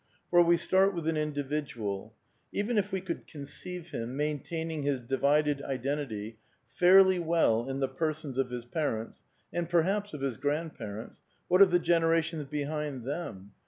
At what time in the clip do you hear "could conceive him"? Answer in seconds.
3.01-4.17